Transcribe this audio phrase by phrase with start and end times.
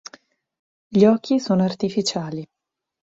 [0.87, 2.43] Gli occhi sono artificiali.